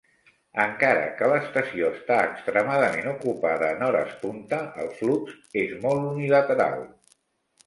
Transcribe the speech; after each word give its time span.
Encara 0.61 1.03
que 1.17 1.27
la 1.31 1.35
estació 1.41 1.91
està 1.97 2.17
extremadament 2.29 3.09
ocupada 3.11 3.69
en 3.77 3.85
hores 3.89 4.17
punta, 4.23 4.63
el 4.85 4.91
flux 5.03 5.37
és 5.67 5.77
molt 5.85 6.11
unilateral. 6.15 6.85